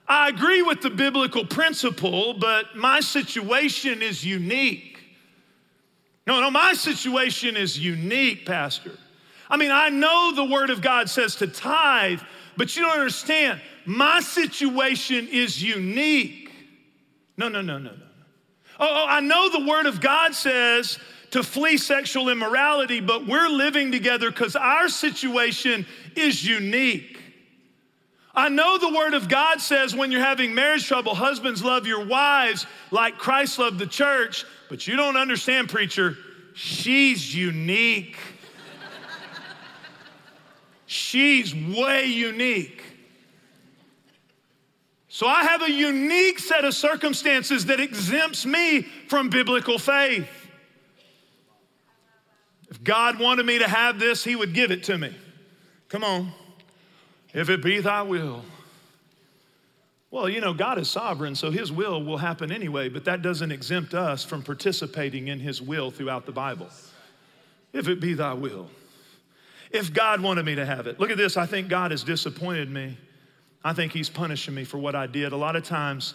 [0.08, 4.97] I agree with the biblical principle, but my situation is unique.
[6.28, 8.92] No, no, my situation is unique, Pastor.
[9.50, 12.20] I mean, I know the Word of God says to tithe,
[12.58, 13.62] but you don't understand.
[13.86, 16.52] My situation is unique.
[17.38, 18.04] No, no, no, no, no.
[18.78, 21.00] Oh, oh, I know the Word of God says
[21.32, 25.86] to flee sexual immorality, but we're living together because our situation
[26.18, 27.18] is unique.
[28.38, 32.06] I know the Word of God says when you're having marriage trouble, husbands love your
[32.06, 36.15] wives like Christ loved the church, but you don't understand, preacher,
[36.54, 38.15] she's unique.
[40.86, 42.84] she's way unique.
[45.10, 50.30] So I have a unique set of circumstances that exempts me from biblical faith.
[52.69, 55.17] If God wanted me to have this, He would give it to me.
[55.89, 56.32] Come on.
[57.34, 58.44] If it be thy will.
[60.10, 63.52] Well, you know, God is sovereign, so His will will happen anyway, but that doesn't
[63.52, 66.70] exempt us from participating in His will throughout the Bible.
[67.74, 68.70] If it be thy will.
[69.70, 71.00] If God wanted me to have it.
[71.00, 71.36] Look at this.
[71.36, 72.98] I think God has disappointed me.
[73.63, 75.34] I think He's punishing me for what I did.
[75.34, 76.13] A lot of times,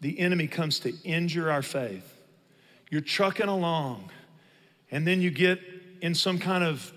[0.00, 2.16] the enemy comes to injure our faith.
[2.90, 4.10] You're trucking along,
[4.90, 5.60] and then you get
[6.00, 6.92] in some kind of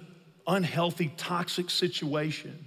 [0.47, 2.65] unhealthy, toxic situation.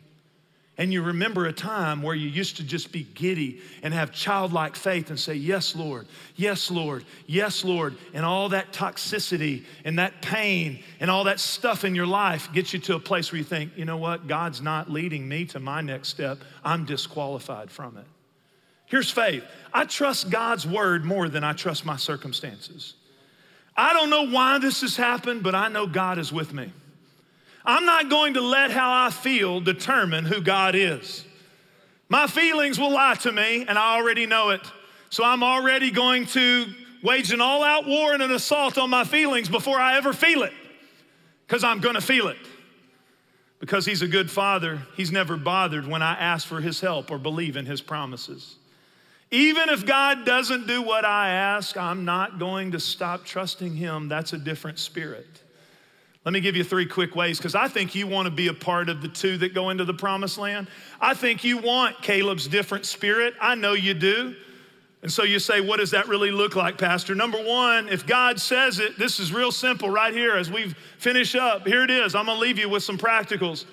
[0.79, 4.77] And you remember a time where you used to just be giddy and have childlike
[4.77, 7.97] faith and say, Yes, Lord, yes, Lord, yes, Lord.
[8.13, 12.75] And all that toxicity and that pain and all that stuff in your life gets
[12.75, 14.27] you to a place where you think, You know what?
[14.27, 16.39] God's not leading me to my next step.
[16.63, 18.07] I'm disqualified from it.
[18.85, 22.95] Here's faith I trust God's word more than I trust my circumstances.
[23.77, 26.73] I don't know why this has happened, but I know God is with me.
[27.67, 31.25] I'm not going to let how I feel determine who God is.
[32.09, 34.61] My feelings will lie to me, and I already know it.
[35.11, 36.67] So I'm already going to
[37.03, 40.45] wage an all out war and an assault on my feelings before I ever feel
[40.45, 40.53] it,
[41.47, 42.39] because I'm going to feel it.
[43.59, 47.19] Because He's a good Father, He's never bothered when I ask for His help or
[47.19, 48.57] believe in His promises.
[49.33, 54.09] Even if God doesn't do what I ask, I'm not going to stop trusting Him.
[54.09, 55.43] That's a different spirit.
[56.27, 58.53] Let me give you three quick ways because I think you want to be a
[58.53, 60.67] part of the two that go into the promised land.
[61.01, 63.35] I think you want Caleb's different spirit.
[63.41, 64.35] I know you do.
[65.03, 67.15] And so you say, what does that really look like, Pastor?
[67.15, 71.37] Number one, if God says it, this is real simple right here as we finish
[71.37, 71.65] up.
[71.65, 72.17] Here it is.
[72.17, 73.65] I'm going to leave you with some practicals.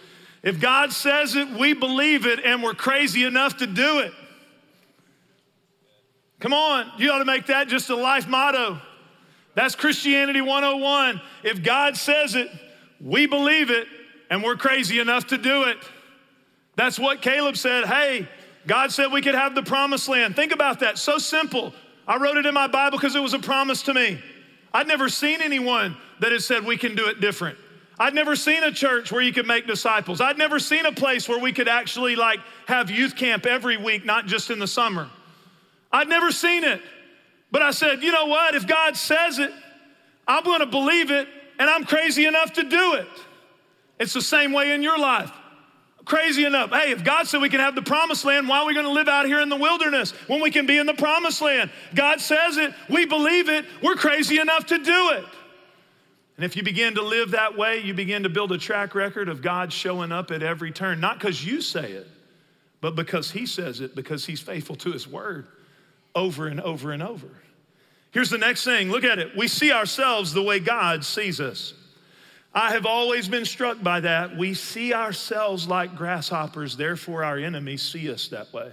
[0.43, 4.13] If God says it, we believe it, and we're crazy enough to do it.
[6.39, 8.79] Come on, you ought to make that just a life motto.
[9.55, 11.21] That's Christianity 101.
[11.43, 12.49] If God says it,
[12.99, 13.87] we believe it,
[14.29, 15.77] and we're crazy enough to do it.
[16.75, 17.85] That's what Caleb said.
[17.85, 18.27] Hey,
[18.65, 20.35] God said we could have the promised land.
[20.35, 20.97] Think about that.
[20.97, 21.73] So simple.
[22.07, 24.21] I wrote it in my Bible because it was a promise to me.
[24.73, 27.57] I'd never seen anyone that had said we can do it different.
[27.99, 30.19] I'd never seen a church where you could make disciples.
[30.19, 34.03] I'd never seen a place where we could actually like have youth camp every week,
[34.03, 35.09] not just in the summer.
[35.91, 36.81] I'd never seen it.
[37.53, 38.55] But I said, you know what?
[38.55, 39.51] If God says it,
[40.27, 41.27] I'm going to believe it,
[41.59, 43.07] and I'm crazy enough to do it.
[43.99, 45.31] It's the same way in your life.
[46.03, 46.71] Crazy enough.
[46.71, 48.91] Hey, if God said we can have the promised land, why are we going to
[48.91, 51.69] live out here in the wilderness when we can be in the promised land?
[51.93, 55.23] God says it, we believe it, we're crazy enough to do it.
[56.37, 59.29] And if you begin to live that way, you begin to build a track record
[59.29, 62.07] of God showing up at every turn, not because you say it,
[62.81, 65.45] but because He says it, because He's faithful to His word
[66.15, 67.27] over and over and over.
[68.13, 69.35] Here's the next thing look at it.
[69.35, 71.73] We see ourselves the way God sees us.
[72.53, 74.37] I have always been struck by that.
[74.37, 78.71] We see ourselves like grasshoppers, therefore, our enemies see us that way.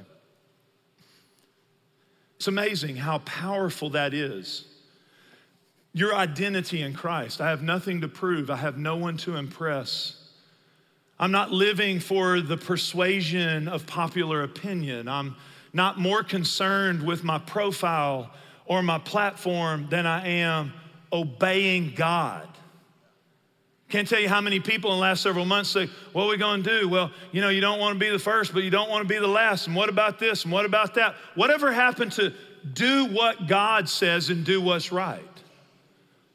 [2.36, 4.66] It's amazing how powerful that is.
[5.94, 7.40] Your identity in Christ.
[7.40, 10.16] I have nothing to prove, I have no one to impress.
[11.18, 15.08] I'm not living for the persuasion of popular opinion.
[15.08, 15.36] I'm
[15.72, 18.30] not more concerned with my profile
[18.70, 20.72] or my platform than I am
[21.12, 22.46] obeying God.
[23.88, 26.38] Can't tell you how many people in the last several months say, What are we
[26.38, 26.88] to do?
[26.88, 29.08] Well, you know, you don't want to be the first, but you don't want to
[29.08, 29.66] be the last.
[29.66, 30.44] And what about this?
[30.44, 31.16] And what about that?
[31.34, 32.32] Whatever happened to
[32.72, 35.24] do what God says and do what's right?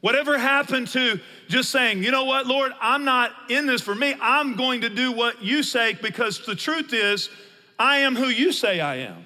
[0.01, 4.13] Whatever happened to just saying, you know what, Lord, I'm not in this for me.
[4.19, 7.29] I'm going to do what you say because the truth is,
[7.79, 9.23] I am who you say I am.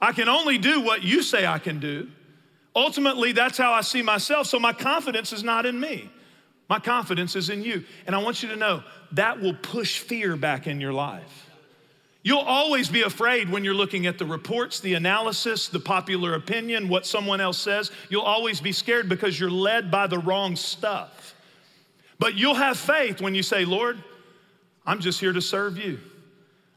[0.00, 2.08] I can only do what you say I can do.
[2.74, 4.46] Ultimately, that's how I see myself.
[4.46, 6.08] So my confidence is not in me.
[6.68, 7.84] My confidence is in you.
[8.06, 11.50] And I want you to know that will push fear back in your life.
[12.22, 16.88] You'll always be afraid when you're looking at the reports, the analysis, the popular opinion,
[16.88, 17.90] what someone else says.
[18.10, 21.34] You'll always be scared because you're led by the wrong stuff.
[22.18, 23.98] But you'll have faith when you say, Lord,
[24.86, 25.98] I'm just here to serve you.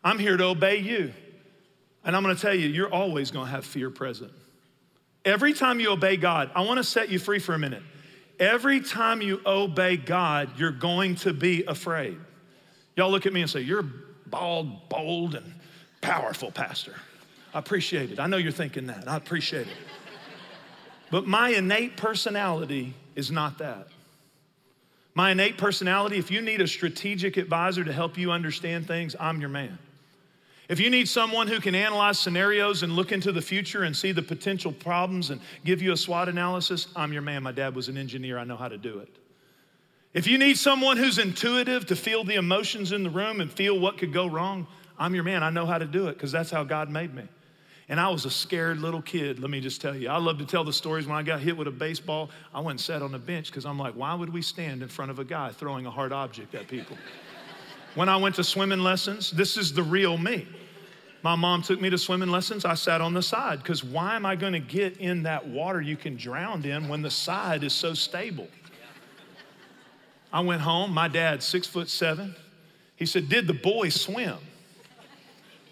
[0.03, 1.13] I'm here to obey you.
[2.05, 4.31] And I'm gonna tell you, you're always gonna have fear present.
[5.25, 7.83] Every time you obey God, I wanna set you free for a minute.
[8.39, 12.17] Every time you obey God, you're going to be afraid.
[12.95, 13.85] Y'all look at me and say, You're
[14.25, 15.53] bald, bold, and
[16.01, 16.95] powerful, Pastor.
[17.53, 18.19] I appreciate it.
[18.19, 19.07] I know you're thinking that.
[19.07, 19.77] I appreciate it.
[21.11, 23.87] But my innate personality is not that.
[25.13, 29.39] My innate personality, if you need a strategic advisor to help you understand things, I'm
[29.39, 29.77] your man.
[30.69, 34.13] If you need someone who can analyze scenarios and look into the future and see
[34.13, 37.43] the potential problems and give you a SWOT analysis, I'm your man.
[37.43, 39.09] My dad was an engineer, I know how to do it.
[40.13, 43.77] If you need someone who's intuitive to feel the emotions in the room and feel
[43.77, 45.43] what could go wrong, I'm your man.
[45.43, 47.23] I know how to do it because that's how God made me.
[47.89, 50.07] And I was a scared little kid, let me just tell you.
[50.09, 52.29] I love to tell the stories when I got hit with a baseball.
[52.53, 54.87] I went and sat on the bench because I'm like, why would we stand in
[54.87, 56.95] front of a guy throwing a hard object at people?
[57.95, 60.47] When I went to swimming lessons, this is the real me.
[61.21, 62.65] My mom took me to swimming lessons.
[62.65, 65.79] I sat on the side because why am I going to get in that water
[65.79, 68.47] you can drown in when the side is so stable?
[70.33, 70.91] I went home.
[70.91, 72.35] My dad, six foot seven,
[72.95, 74.37] he said, Did the boy swim?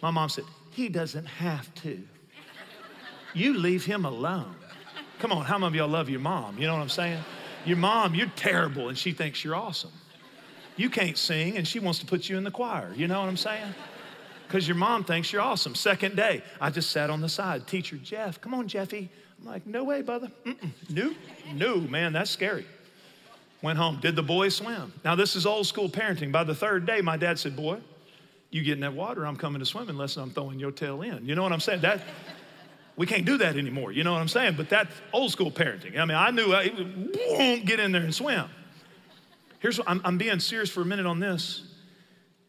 [0.01, 2.01] My mom said, He doesn't have to.
[3.33, 4.55] You leave him alone.
[5.19, 6.57] Come on, how many of y'all love your mom?
[6.57, 7.21] You know what I'm saying?
[7.65, 9.91] Your mom, you're terrible, and she thinks you're awesome.
[10.81, 12.91] You can't sing, and she wants to put you in the choir.
[12.95, 13.75] You know what I'm saying?
[14.47, 15.75] Because your mom thinks you're awesome.
[15.75, 17.67] Second day, I just sat on the side.
[17.67, 19.07] Teacher, Jeff, come on, Jeffy.
[19.39, 20.31] I'm like, no way, brother.
[20.43, 20.71] Mm-mm.
[20.89, 21.13] No,
[21.53, 22.65] no, man, that's scary.
[23.61, 24.91] Went home, did the boy swim.
[25.05, 26.31] Now, this is old school parenting.
[26.31, 27.77] By the third day, my dad said, Boy,
[28.49, 31.27] you get in that water, I'm coming to swim unless I'm throwing your tail in.
[31.27, 31.81] You know what I'm saying?
[31.81, 32.01] That,
[32.95, 33.91] we can't do that anymore.
[33.91, 34.55] You know what I'm saying?
[34.57, 35.99] But that's old school parenting.
[35.99, 36.71] I mean, I knew I
[37.37, 38.49] won't get in there and swim.
[39.61, 41.63] Here's what I'm, I'm being serious for a minute on this.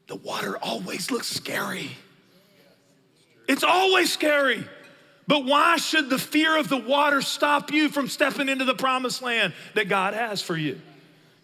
[0.09, 1.91] The water always looks scary.
[3.47, 4.65] It's always scary.
[5.27, 9.23] But why should the fear of the water stop you from stepping into the promised
[9.23, 10.81] land that God has for you?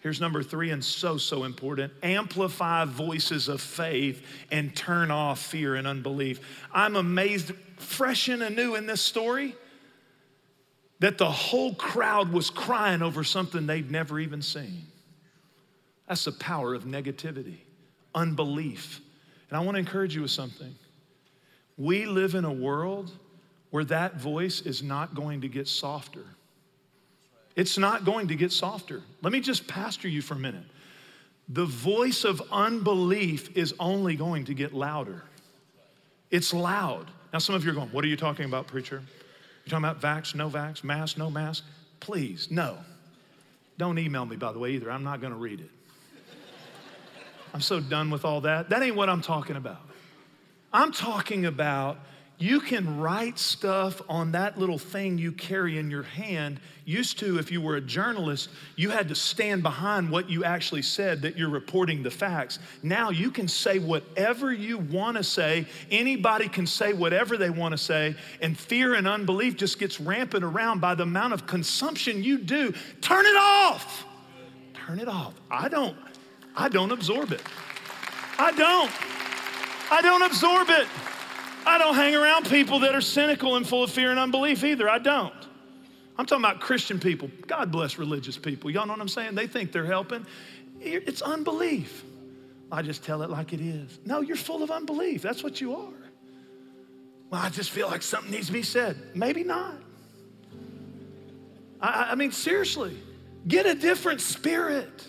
[0.00, 5.74] Here's number three, and so, so important amplify voices of faith and turn off fear
[5.74, 6.40] and unbelief.
[6.72, 9.54] I'm amazed, fresh and anew in this story,
[11.00, 14.86] that the whole crowd was crying over something they'd never even seen.
[16.08, 17.58] That's the power of negativity,
[18.14, 19.00] unbelief.
[19.50, 20.74] And I want to encourage you with something.
[21.76, 23.12] We live in a world
[23.70, 26.24] where that voice is not going to get softer.
[27.54, 29.02] It's not going to get softer.
[29.22, 30.64] Let me just pastor you for a minute.
[31.50, 35.22] The voice of unbelief is only going to get louder.
[36.30, 37.10] It's loud.
[37.32, 39.02] Now, some of you are going, What are you talking about, preacher?
[39.64, 41.64] You're talking about vax, no vax, mask, no mask?
[42.00, 42.78] Please, no.
[43.76, 44.90] Don't email me, by the way, either.
[44.90, 45.70] I'm not going to read it.
[47.54, 48.70] I'm so done with all that.
[48.70, 49.80] That ain't what I'm talking about.
[50.72, 51.98] I'm talking about
[52.40, 56.60] you can write stuff on that little thing you carry in your hand.
[56.84, 60.82] Used to, if you were a journalist, you had to stand behind what you actually
[60.82, 62.60] said that you're reporting the facts.
[62.80, 65.66] Now you can say whatever you want to say.
[65.90, 70.44] Anybody can say whatever they want to say, and fear and unbelief just gets rampant
[70.44, 72.72] around by the amount of consumption you do.
[73.00, 74.04] Turn it off.
[74.74, 75.34] Turn it off.
[75.50, 75.96] I don't,
[76.58, 77.42] I don't absorb it.
[78.36, 78.90] I don't.
[79.92, 80.88] I don't absorb it.
[81.64, 84.88] I don't hang around people that are cynical and full of fear and unbelief either.
[84.88, 85.32] I don't.
[86.18, 87.30] I'm talking about Christian people.
[87.46, 88.70] God bless religious people.
[88.70, 89.36] Y'all know what I'm saying?
[89.36, 90.26] They think they're helping.
[90.80, 92.04] It's unbelief.
[92.72, 94.00] I just tell it like it is.
[94.04, 95.22] No, you're full of unbelief.
[95.22, 96.10] That's what you are.
[97.30, 98.96] Well, I just feel like something needs to be said.
[99.14, 99.74] Maybe not.
[101.80, 102.98] I, I mean, seriously,
[103.46, 105.06] get a different spirit.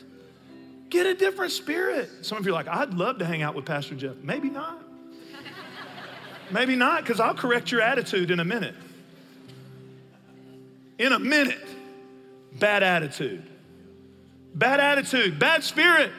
[0.89, 2.09] Get a different spirit.
[2.21, 4.15] Some of you are like, I'd love to hang out with Pastor Jeff.
[4.23, 4.81] Maybe not.
[6.51, 8.75] Maybe not, because I'll correct your attitude in a minute.
[10.97, 11.67] In a minute.
[12.53, 13.47] Bad attitude.
[14.55, 16.11] Bad attitude, bad spirit.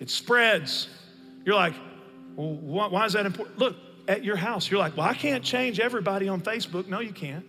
[0.00, 0.88] It spreads.
[1.44, 1.74] You're like,
[2.34, 3.58] well, why is that important?
[3.58, 3.76] Look,
[4.08, 6.88] at your house, you're like, well, I can't change everybody on Facebook.
[6.88, 7.44] No, you can't.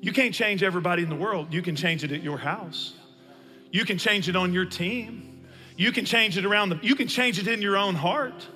[0.00, 1.52] You can't change everybody in the world.
[1.52, 2.94] You can change it at your house.
[3.70, 5.29] You can change it on your team.
[5.80, 8.46] You can change it around the, you can change it in your own heart.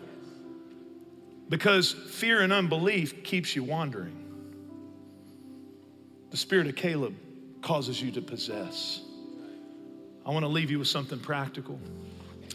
[1.49, 4.15] Because fear and unbelief keeps you wandering.
[6.33, 7.15] The spirit of Caleb
[7.63, 9.01] causes you to possess.
[10.27, 11.81] I want to leave you with something practical.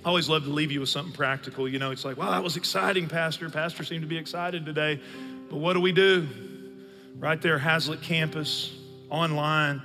[0.06, 1.68] I always love to leave you with something practical.
[1.68, 3.50] You know, it's like, wow, that was exciting, Pastor.
[3.50, 5.02] Pastor seemed to be excited today.
[5.50, 6.28] But what do we do?
[7.18, 8.72] Right there, Haslet campus,
[9.10, 9.82] online.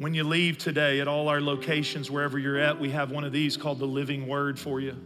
[0.00, 3.32] When you leave today at all our locations, wherever you're at, we have one of
[3.32, 4.96] these called the Living Word for you.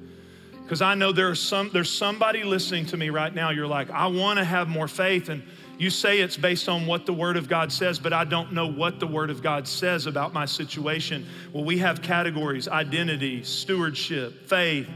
[0.62, 3.51] Because I know there some, there's somebody listening to me right now.
[3.51, 5.30] You're like, I want to have more faith.
[5.30, 5.42] And
[5.78, 8.68] you say it's based on what the Word of God says, but I don't know
[8.68, 11.26] what the Word of God says about my situation.
[11.53, 14.86] Well, we have categories identity, stewardship, faith.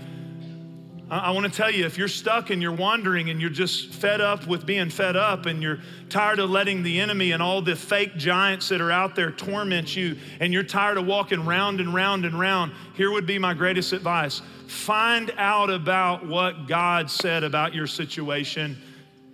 [1.11, 4.21] I, want to tell you if you're stuck and you're wandering and you're just fed
[4.21, 5.79] up with being fed up and you're
[6.11, 9.97] tired of letting the enemy and all the fake giants that are out there torment
[9.97, 13.55] you and you're tired of walking round and round and round, here would be my
[13.55, 18.77] greatest advice Find out about what God said about your situation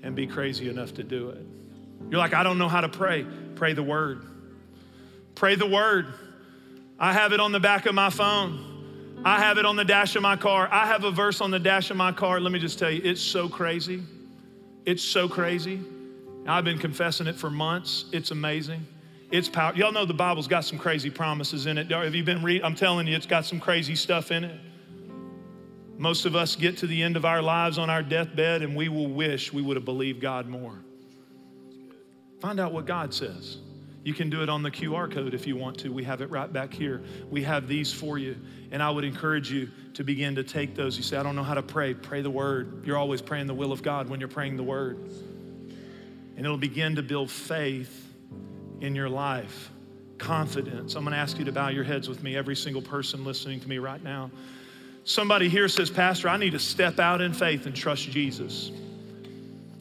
[0.04, 1.44] and be crazy enough to do it.
[2.08, 3.26] You're like, I don't know how to pray.
[3.56, 4.24] Pray the word.
[5.34, 6.06] Pray the word.
[7.00, 8.73] I have it on the back of my phone.
[9.24, 10.68] I have it on the dash of my car.
[10.70, 12.40] I have a verse on the dash of my car.
[12.40, 14.02] Let me just tell you, it's so crazy.
[14.84, 15.80] It's so crazy.
[16.46, 18.04] I've been confessing it for months.
[18.12, 18.86] It's amazing.
[19.30, 19.74] It's power.
[19.74, 21.90] Y'all know the Bible's got some crazy promises in it.
[21.90, 22.64] Have you been reading?
[22.64, 24.60] I'm telling you, it's got some crazy stuff in it.
[25.96, 28.90] Most of us get to the end of our lives on our deathbed and we
[28.90, 30.78] will wish we would have believed God more.
[32.40, 33.56] Find out what God says.
[34.04, 35.90] You can do it on the QR code if you want to.
[35.90, 37.02] We have it right back here.
[37.30, 38.36] We have these for you.
[38.70, 40.98] And I would encourage you to begin to take those.
[40.98, 41.94] You say, I don't know how to pray.
[41.94, 42.84] Pray the word.
[42.86, 44.98] You're always praying the will of God when you're praying the word.
[46.36, 48.12] And it'll begin to build faith
[48.82, 49.70] in your life,
[50.18, 50.96] confidence.
[50.96, 53.60] I'm going to ask you to bow your heads with me, every single person listening
[53.60, 54.30] to me right now.
[55.04, 58.70] Somebody here says, Pastor, I need to step out in faith and trust Jesus.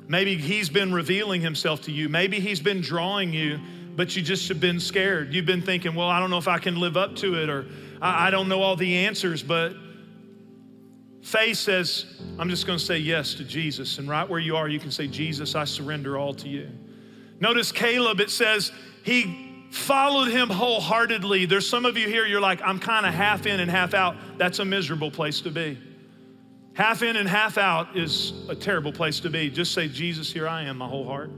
[0.08, 2.08] Maybe he's been revealing himself to you.
[2.08, 3.60] Maybe he's been drawing you
[3.96, 5.34] but you just have been scared.
[5.34, 7.66] You've been thinking, well, I don't know if I can live up to it, or
[8.02, 9.74] I, I don't know all the answers, but
[11.22, 12.06] faith says,
[12.40, 14.00] I'm just going to say yes to Jesus.
[14.00, 16.70] And right where you are, you can say, Jesus, I surrender all to you.
[17.40, 18.72] Notice Caleb, it says
[19.04, 21.46] he followed him wholeheartedly.
[21.46, 24.16] There's some of you here, you're like, I'm kind of half in and half out.
[24.38, 25.78] That's a miserable place to be.
[26.74, 29.50] Half in and half out is a terrible place to be.
[29.50, 31.30] Just say, Jesus, here I am, my whole heart.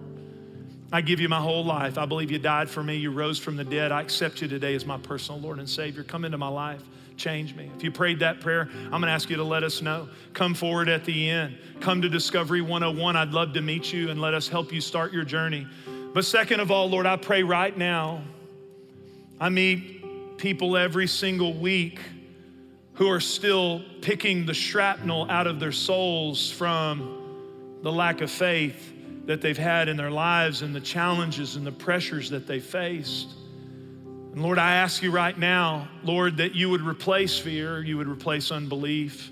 [0.95, 1.97] I give you my whole life.
[1.97, 2.95] I believe you died for me.
[2.95, 3.91] You rose from the dead.
[3.91, 6.03] I accept you today as my personal Lord and Savior.
[6.03, 6.81] Come into my life.
[7.17, 7.69] Change me.
[7.75, 10.07] If you prayed that prayer, I'm going to ask you to let us know.
[10.31, 11.57] Come forward at the end.
[11.81, 13.17] Come to Discovery 101.
[13.17, 15.67] I'd love to meet you and let us help you start your journey.
[16.13, 18.23] But second of all, Lord, I pray right now.
[19.37, 21.99] I meet people every single week
[22.93, 28.93] who are still picking the shrapnel out of their souls from the lack of faith
[29.25, 33.33] that they've had in their lives and the challenges and the pressures that they faced.
[34.33, 38.07] And Lord, I ask you right now, Lord, that you would replace fear, you would
[38.07, 39.31] replace unbelief,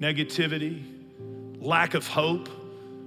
[0.00, 0.82] negativity,
[1.60, 2.48] lack of hope.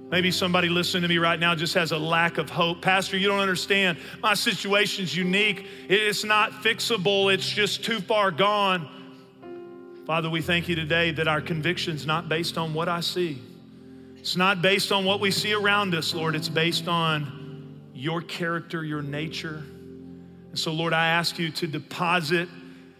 [0.08, 2.80] Maybe somebody listening to me right now just has a lack of hope.
[2.80, 3.98] Pastor, you don't understand.
[4.22, 5.66] My situation's unique.
[5.88, 8.88] It's not fixable, it's just too far gone.
[10.06, 13.42] Father, we thank you today that our conviction's not based on what I see.
[14.26, 16.34] It's not based on what we see around us, Lord.
[16.34, 19.62] It's based on your character, your nature.
[20.48, 22.48] And so, Lord, I ask you to deposit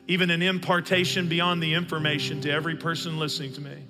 [0.06, 3.82] even an impartation beyond the information to every person listening to me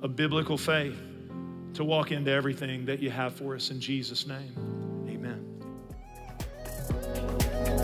[0.00, 0.98] a biblical faith
[1.74, 4.75] to walk into everything that you have for us in Jesus' name.